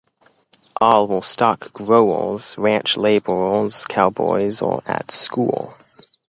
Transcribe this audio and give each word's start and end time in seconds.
All 0.77 1.07
were 1.07 1.21
stock 1.21 1.73
growers, 1.73 2.55
ranch 2.57 2.97
laborers, 2.97 3.85
cowboys 3.85 4.63
or 4.63 4.81
at 4.87 5.11
school. 5.11 5.75